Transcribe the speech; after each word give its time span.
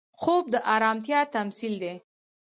خوب 0.21 0.43
د 0.53 0.55
ارامتیا 0.75 1.19
تمثیل 1.35 1.73
دی 1.83 1.95